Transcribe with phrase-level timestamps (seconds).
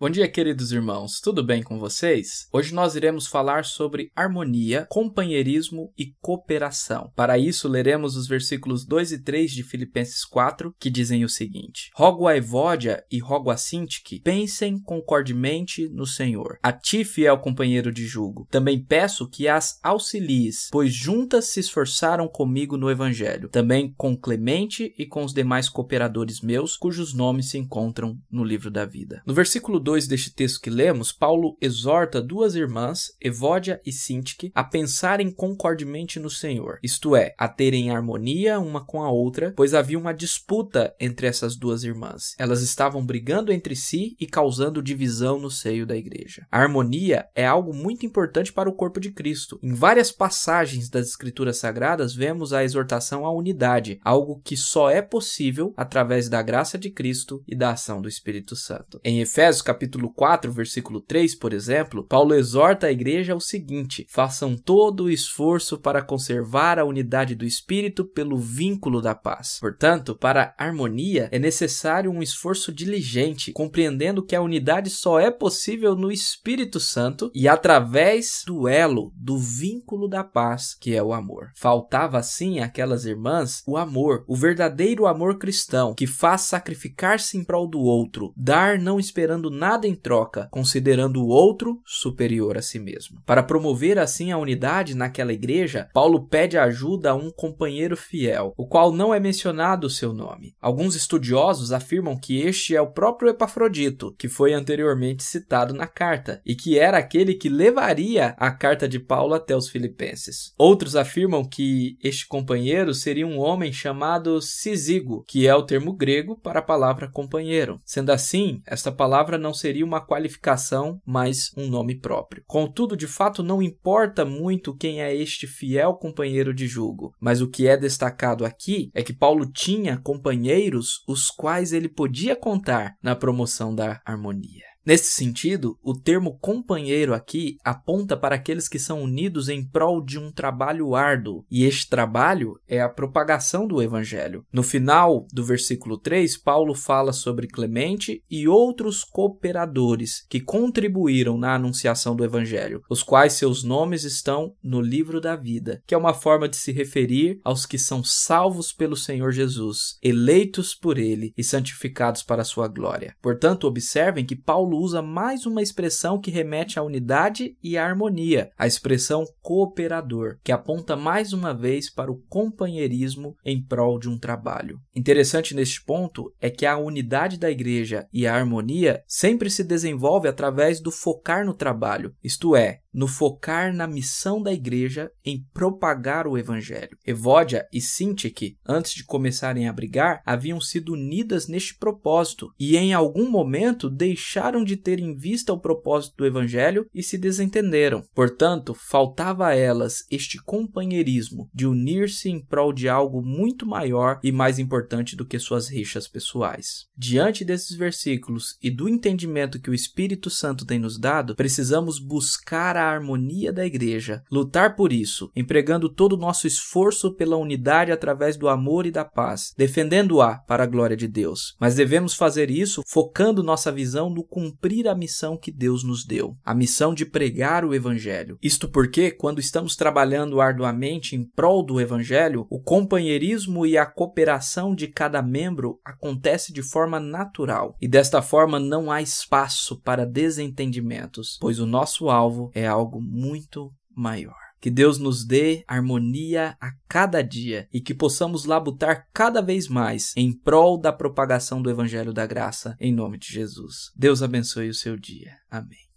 [0.00, 2.46] Bom dia, queridos irmãos, tudo bem com vocês?
[2.52, 7.10] Hoje nós iremos falar sobre harmonia, companheirismo e cooperação.
[7.16, 11.90] Para isso, leremos os versículos 2 e 3 de Filipenses 4, que dizem o seguinte:
[11.96, 16.60] Rogo a Evódia e rogo a Sintique, pensem concordemente no Senhor.
[16.62, 22.28] A ti, fiel companheiro de julgo, também peço que as auxilies, pois juntas se esforçaram
[22.28, 27.58] comigo no Evangelho, também com Clemente e com os demais cooperadores meus, cujos nomes se
[27.58, 29.24] encontram no livro da vida.
[29.26, 34.62] No versículo 2 deste texto que lemos, Paulo exorta duas irmãs, Evódia e Sintique, a
[34.62, 39.98] pensarem concordemente no Senhor, isto é, a terem harmonia uma com a outra, pois havia
[39.98, 42.34] uma disputa entre essas duas irmãs.
[42.38, 46.46] Elas estavam brigando entre si e causando divisão no seio da igreja.
[46.52, 49.58] A harmonia é algo muito importante para o corpo de Cristo.
[49.62, 55.00] Em várias passagens das Escrituras Sagradas vemos a exortação à unidade, algo que só é
[55.00, 59.00] possível através da graça de Cristo e da ação do Espírito Santo.
[59.02, 64.56] Em Efésios capítulo 4, versículo 3, por exemplo, Paulo exorta a igreja ao seguinte: façam
[64.56, 69.58] todo o esforço para conservar a unidade do espírito pelo vínculo da paz.
[69.60, 75.94] Portanto, para harmonia é necessário um esforço diligente, compreendendo que a unidade só é possível
[75.94, 81.52] no Espírito Santo e através do elo, do vínculo da paz, que é o amor.
[81.54, 87.68] Faltava assim àquelas irmãs o amor, o verdadeiro amor cristão, que faz sacrificar-se em prol
[87.68, 92.78] do outro, dar não esperando nada nada em troca, considerando o outro superior a si
[92.78, 93.20] mesmo.
[93.26, 98.66] Para promover assim a unidade naquela igreja, Paulo pede ajuda a um companheiro fiel, o
[98.66, 100.54] qual não é mencionado o seu nome.
[100.58, 106.40] Alguns estudiosos afirmam que este é o próprio Epafrodito, que foi anteriormente citado na carta,
[106.46, 110.54] e que era aquele que levaria a carta de Paulo até os filipenses.
[110.56, 116.38] Outros afirmam que este companheiro seria um homem chamado Cisigo, que é o termo grego
[116.38, 117.78] para a palavra companheiro.
[117.84, 122.42] Sendo assim, esta palavra não seria uma qualificação, mas um nome próprio.
[122.46, 127.48] Contudo, de fato, não importa muito quem é este fiel companheiro de julgo, mas o
[127.48, 133.14] que é destacado aqui é que Paulo tinha companheiros os quais ele podia contar na
[133.14, 134.68] promoção da harmonia.
[134.84, 140.18] Nesse sentido, o termo companheiro aqui aponta para aqueles que são unidos em prol de
[140.18, 144.46] um trabalho árduo, e este trabalho é a propagação do evangelho.
[144.50, 151.54] No final do versículo 3, Paulo fala sobre Clemente e outros cooperadores que contribuíram na
[151.54, 156.14] anunciação do evangelho, os quais seus nomes estão no livro da vida, que é uma
[156.14, 161.44] forma de se referir aos que são salvos pelo Senhor Jesus, eleitos por ele e
[161.44, 163.14] santificados para a sua glória.
[163.20, 168.50] Portanto, observem que Paulo usa mais uma expressão que remete à unidade e à harmonia,
[168.56, 174.18] a expressão cooperador, que aponta mais uma vez para o companheirismo em prol de um
[174.18, 174.80] trabalho.
[174.94, 180.28] Interessante neste ponto é que a unidade da igreja e a harmonia sempre se desenvolve
[180.28, 186.26] através do focar no trabalho, isto é, no focar na missão da igreja em propagar
[186.26, 186.96] o evangelho.
[187.06, 192.92] Evódia e Sintique, antes de começarem a brigar, haviam sido unidas neste propósito e em
[192.92, 198.02] algum momento deixaram de ter em vista o propósito do evangelho e se desentenderam.
[198.14, 204.32] Portanto, faltava a elas este companheirismo de unir-se em prol de algo muito maior e
[204.32, 206.86] mais importante do que suas rixas pessoais.
[206.96, 212.76] Diante desses versículos e do entendimento que o Espírito Santo tem nos dado, precisamos buscar
[212.82, 218.36] a harmonia da igreja, lutar por isso, empregando todo o nosso esforço pela unidade através
[218.36, 221.56] do amor e da paz, defendendo-a para a glória de Deus.
[221.60, 226.36] Mas devemos fazer isso focando nossa visão no cumprir a missão que Deus nos deu,
[226.44, 228.38] a missão de pregar o evangelho.
[228.42, 234.74] Isto porque quando estamos trabalhando arduamente em prol do evangelho, o companheirismo e a cooperação
[234.74, 241.38] de cada membro acontece de forma natural, e desta forma não há espaço para desentendimentos,
[241.40, 244.36] pois o nosso alvo é algo muito maior.
[244.60, 250.12] Que Deus nos dê harmonia a cada dia e que possamos labutar cada vez mais
[250.16, 253.92] em prol da propagação do Evangelho da Graça, em nome de Jesus.
[253.96, 255.36] Deus abençoe o seu dia.
[255.50, 255.78] Amém.